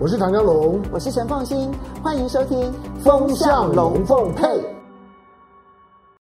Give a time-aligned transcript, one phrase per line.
[0.00, 1.72] 我是唐江龙，我是陈凤新，
[2.04, 4.46] 欢迎收听《风向龙凤配》。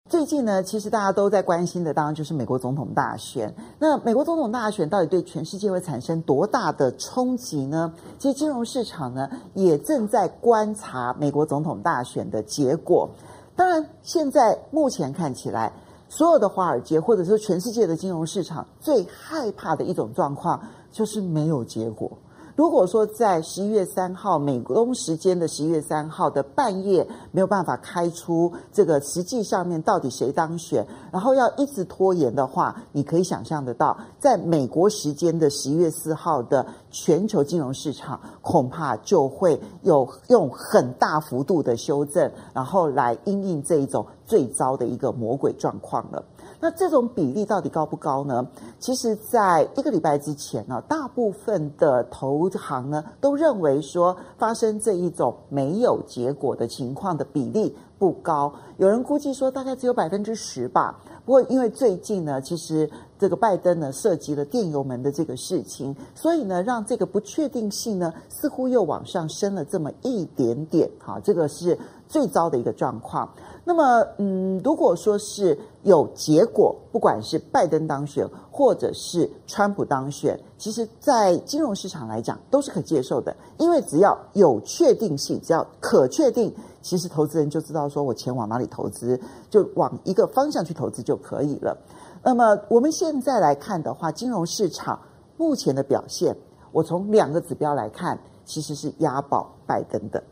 [0.10, 3.54] 最近呢，其实大家都在关心的，当然就是美国总统大选。
[3.78, 7.94] 那美国总统大选到底对全世界会产生多大的冲击呢？
[8.18, 13.08] 其实金融市场呢，也正在观察美国总统大选的结果。
[13.56, 15.72] 当然，现在目前看起来，
[16.10, 20.60] 所有的华尔街或者说全世界的金融市场最害怕的一种状况，
[20.92, 22.12] 就是没有结果。
[22.58, 46.26] 如果说在十一月三号美东时间的十一月三号的半夜没有办法开出这个实际上面到底谁当选，然后要一直拖延的话，你可以想象得到，在美国时间的十一月四号的全球金融市场恐怕就会有用很大幅度的修正，然后来因应这一种最糟的一个魔鬼状况了。
[46.60, 48.48] 那这种比例到底高不高呢？
[48.80, 58.54] 其实，在一个礼拜之前呢，大部分的投行呢都认为说，发生这一种没有结果的情况的比例不高。
[58.78, 61.00] 有人估计说，大概只有百分之十吧。
[61.26, 62.90] 不过，因为最近呢，其实
[63.20, 70.90] 这个拜登呢涉及了电邮门的这个事情，所以呢，让这个不确定性呢似乎又往上升了这么一点点。
[71.00, 73.30] 好，这个是最糟的一个状况。
[73.66, 86.56] 那么，嗯，如果说是有结果，不管是拜登当选，或者是川普当选，其实，在金融市场来讲都是可接受的，因为只要有确定性，只要可确定，
[86.88, 91.78] 其实投资人就知道说我钱往哪里投资，就往一个方向去投资就可以了。
[92.24, 94.98] 那么，我们现在来看的话，金融市场
[95.36, 96.34] 目前的表现，
[96.72, 100.24] 我从两个指标来看，其实是押宝拜登的。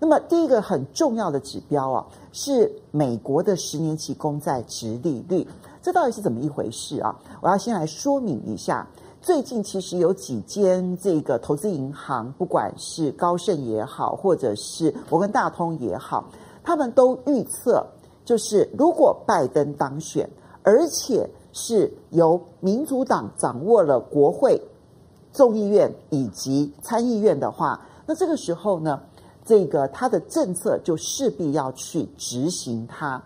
[0.00, 5.46] 那么第一个很重要的指标啊，是美国的十年期公债殖利率，
[5.80, 7.16] 这到底是怎么一回事啊？
[7.40, 8.84] 我要先来说明一下。
[9.22, 16.24] 最近其实有几间这个投资银行，不管是高盛也好，或者是摩根大通也好，
[16.64, 17.86] 他们都预测，
[18.24, 20.28] 就是如果拜登当选，
[20.64, 24.60] 而且是由民主党掌握了国会、
[25.32, 29.00] 众议院以及参议院的话，那这个时候呢，
[29.44, 33.22] 这个他的政策就势必要去执行它。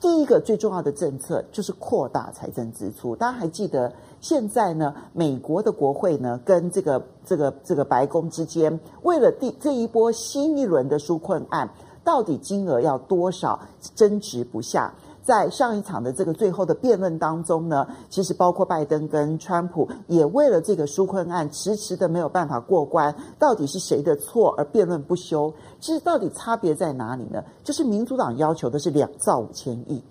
[0.00, 3.14] 第一个最重要的政策就是扩大财政支出。
[3.16, 11.68] 大家还记得现在呢，美国的国会呢跟这个这个这个白宫之间，为了第这一波新一轮的纾困案，
[12.04, 13.58] 到底金额要多少，
[13.94, 14.92] 争执不下。
[15.22, 25.52] 在上一场的这个最后的辩论当中呢，其实包括拜登跟川普也为了这个纾困案迟迟的没有办法过关，到底是谁的错而辩论不休？
[25.78, 27.44] 其实到底差别在哪里呢？
[27.62, 30.02] 就是民主党要求的是两兆五千亿，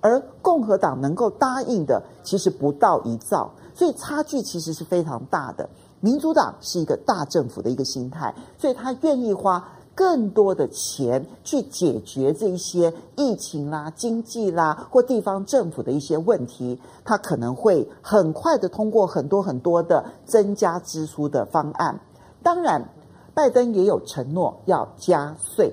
[0.00, 5.68] 而共和党能够答应的其实不到一兆，所以差距其实是非常大的。
[6.00, 9.72] 民主党是一个大政府的一个心态，所以他愿意花。
[9.96, 21.98] 更多的钱去解决这一些疫情啦、经济啦或地方政府的一些问题，他可能会很快的通过很多很多的增加支出的方案。
[22.42, 22.90] 当然，
[23.32, 25.72] 拜登也有承诺要加税，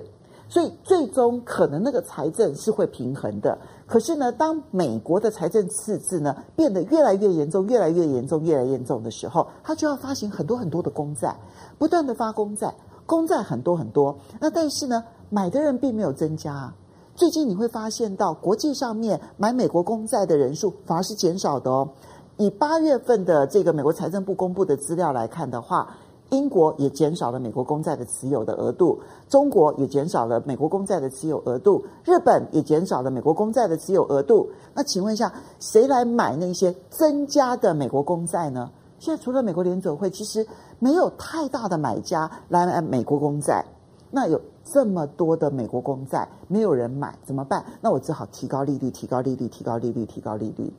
[0.53, 3.57] 所以最终可能那个财政是会平衡的。
[3.87, 11.35] 可是呢，当美国的财政赤字呢变得越来越严重、越来越严重、越来越严重的时候，他就要发行很多很多的公债，
[11.79, 12.71] 不断的发公债。
[13.07, 16.71] 公债很多很多，那但是呢，买的人并没有增加。
[17.15, 21.89] 最近你会发现到国际上面买美国公债的人数反而是减少的哦。
[22.37, 25.95] 以八月份的这个美国财政部公布的资料来看的话，
[26.33, 28.99] 英国也减少了美国公债的持有的额度，
[29.29, 34.49] 中国也减少了美国公债的持有额度，日本也减少了美国公债的持有额度。
[34.73, 38.71] 那请问一下，谁来买那些增加的美国公债呢？
[38.97, 40.47] 现在除了美国联准会，其实
[40.79, 43.65] 没有太大的买家来买美国公债。
[44.09, 47.63] 那有这么多的美国公债，没有人买怎么办？
[47.81, 50.73] 那我只好提高利率，提高利率，提高利率，提高利率。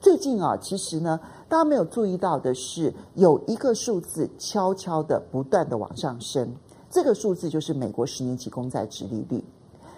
[0.00, 6.54] 最近啊，其实呢，大家没有注意到的是，有一个数字悄悄的不断的往上升。
[6.90, 9.44] 这个数字就是美国十年期公债殖利率，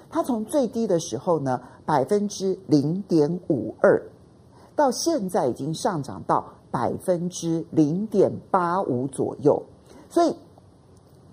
[0.08, 4.02] 它从最低的时候呢，百分之零点五二，
[4.74, 6.44] 到现在已经上涨到。
[6.72, 9.60] 百分之零点八五左右，
[10.08, 10.32] 所以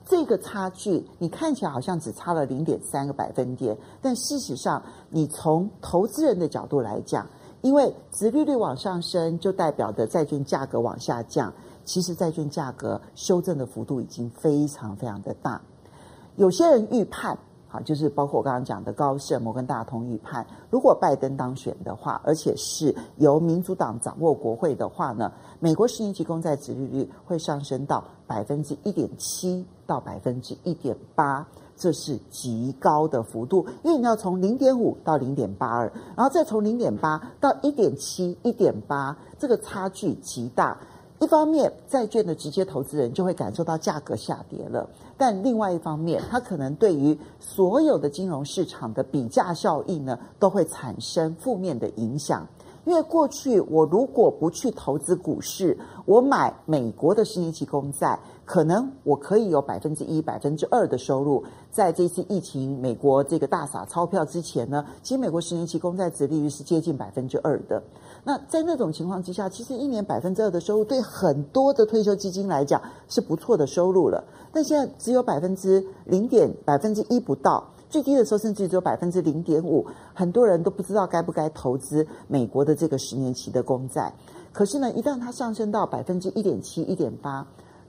[0.03, 4.81] 这个差距你看起来好像只差了零点三个百分点，但事实上，
[5.11, 7.27] 你从投资人的角度来讲，
[7.67, 11.53] 因为殖利率往上升，就代表的债券价格往下降。
[11.83, 15.61] 其实债券价格修正的幅度已经非常非常的大。
[16.37, 17.37] 有些人预判
[17.69, 40.77] 好，就是包括我刚刚讲的高盛、摩根大通预判，如果拜登当选的话，而且是由民主党掌握国会的话呢，美国十年期公债殖利率会上升到百分之一点七到百分之一点八，这是极高的幅度，因为你要从零点五到零点八二，然后再从零点八到一点七、一点八，这个差距极大。
[41.19, 44.87] 一方面，债券的直接投资人就会感受到价格下跌了，
[45.17, 52.47] 但另外一方面，它可能对于所有的金融市场的比价效应呢，都会产生负面的影响。
[52.85, 58.17] 因为过去我如果不去投资股市，我买美国的十年期公债，
[58.47, 61.43] 可能我可以有百分之一、百分之二的收入。
[61.69, 67.83] 在这次疫情，美国这个大撒钞票之前呢，其实美国十年期公债殖利率是接近百分之二的。
[68.23, 74.23] 那在那种情况之下，其实一年百分之二的收入，对很多的退休基金来讲是不错的收入了。
[74.53, 77.65] 但现在只有百分之零点百分之一不到。
[77.89, 84.13] 最低的时候甚至只有百分之零点五，很多人都不知道该不该投资美国的这个十年期的公债。
[84.53, 87.45] 可是呢，一旦它上升到百分之一点七、一点八，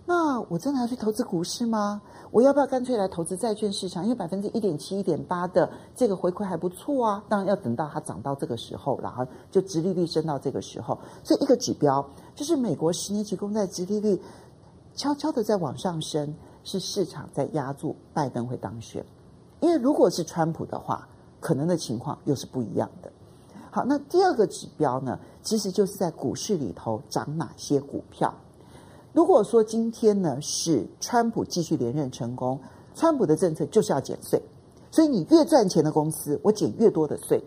[0.09, 2.01] 那我真的要去投资股市吗？
[2.31, 4.05] 我要不要干脆来投资债券市场？
[4.05, 7.23] 因为百分之一点七、一点八的这个回馈还不错啊。
[7.29, 10.99] 当然要等到它涨到这个时候，然后就殖利率升到这个时候。
[11.23, 12.03] 所以一个指标
[12.35, 14.19] 就是美国十年期公债殖利率
[14.95, 16.35] 悄悄的在往上升，
[16.65, 19.05] 是市场在压住拜登会当选。
[19.61, 21.07] 因为如果是川普的话，
[21.39, 23.13] 可能的情况又是不一样的。
[23.71, 28.33] 好，那第二个指标呢，其实就是在股市里头涨哪些股票。
[29.19, 32.57] 如果说今天呢是川普继续连任成功，
[32.95, 34.41] 川普的政策就是要减税，
[34.93, 37.43] 所以你越赚钱的公司，我减越多的税，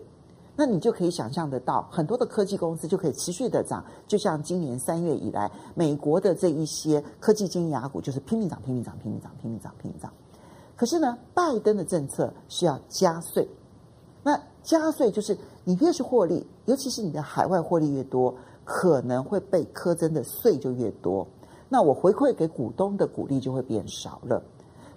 [0.54, 3.82] 那你就可以想象得到，很多的科技公司就可以持续的涨。
[4.06, 10.12] 就像今年三月以来，美国的这一些科技金牙股就是拼命涨、拼命涨、拼命涨、拼命涨、拼命涨。
[10.76, 13.48] 可是呢，拜登的政策是要加税。
[14.22, 15.34] 那加税就是
[15.64, 21.26] 你越是获利，尤其是你的海外获利越多，可能会被苛征的税就越多。
[21.72, 24.42] 那我回馈给股东的股利就会变少了。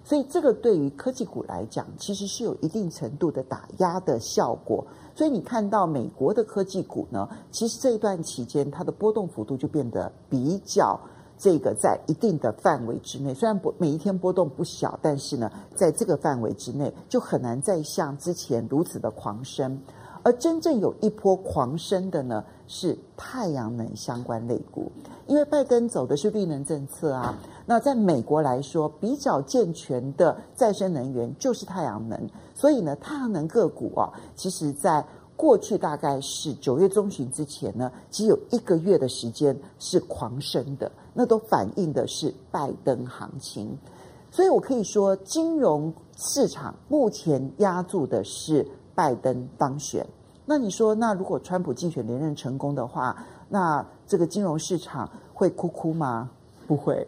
[0.04, 4.86] 所以这个对于科技股来讲，其实是有一定程度的打压的效果。
[5.14, 11.00] 所以你看到美国的科技股呢，其实这一段期间它的波动幅度就变得比较。
[11.38, 19.78] 这个在一定的范围之内，虽然不每一天波动不小，但是呢，在这个范围之内，就很难再像之前如此的狂升。
[20.26, 24.90] 而真正有一波狂升的呢，是太阳能相关类股，
[25.28, 27.32] 因为拜登走的是绿能政策啊。
[27.64, 32.20] 那在美国来说，比较健全的再生能源就是太阳能，
[32.56, 35.06] 所以呢，太阳能个股啊，其实在。
[35.36, 43.76] 过去大概是九月中旬之前呢，只有一个月的时间是狂升的，那都反映的是拜登行情。
[44.30, 50.06] 所以我可以说，金融市场目前押注的是拜登当选。
[50.48, 53.16] 那你说，那如果川普竞选连任成功的话，
[53.48, 56.30] 那这个金融市场会哭哭吗？
[56.66, 57.06] 不会。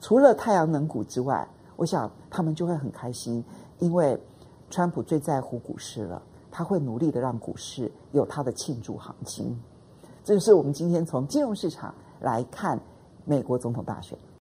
[0.00, 3.42] 除了太阳能股之外，我想他们就会很开心，
[3.78, 4.20] 因为
[4.68, 6.22] 川普最在乎股市了。
[6.56, 9.58] 他会努力的让股市有他的庆祝行情，
[10.22, 12.78] 这就是我们今天从金融市场来看
[13.24, 14.16] 美国总统大选。